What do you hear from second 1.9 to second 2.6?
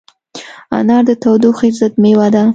مېوه ده.